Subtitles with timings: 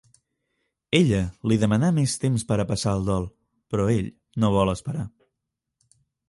[0.99, 1.19] Ella
[1.51, 3.29] li demana més temps per a passar el dol,
[3.75, 4.09] però ell
[4.45, 5.05] no vol esperar.